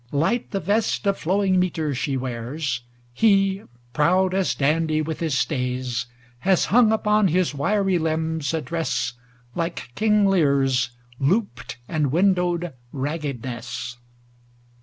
[0.11, 2.81] Light the vest of flowing metre She wears;
[3.13, 3.61] he,
[3.93, 6.07] proud as dandy with his stays.
[6.39, 9.13] Has hung upon his wiry limbs a dress
[9.53, 10.89] Like King Lear's'
[11.29, 13.97] looped and windowed raggedness.'